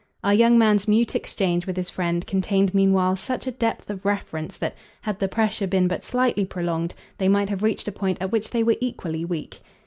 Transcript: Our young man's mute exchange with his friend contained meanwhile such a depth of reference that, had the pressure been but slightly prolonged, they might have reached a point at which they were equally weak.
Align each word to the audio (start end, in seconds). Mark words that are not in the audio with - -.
Our 0.23 0.33
young 0.33 0.57
man's 0.57 0.87
mute 0.87 1.13
exchange 1.13 1.67
with 1.67 1.77
his 1.77 1.91
friend 1.91 2.25
contained 2.25 2.73
meanwhile 2.73 3.15
such 3.15 3.45
a 3.45 3.51
depth 3.51 3.87
of 3.91 4.03
reference 4.03 4.57
that, 4.57 4.73
had 5.01 5.19
the 5.19 5.27
pressure 5.27 5.67
been 5.67 5.87
but 5.87 6.03
slightly 6.03 6.43
prolonged, 6.47 6.95
they 7.19 7.27
might 7.29 7.49
have 7.49 7.61
reached 7.61 7.87
a 7.87 7.91
point 7.91 8.17
at 8.19 8.31
which 8.31 8.49
they 8.49 8.63
were 8.63 8.77
equally 8.81 9.23
weak. 9.23 9.59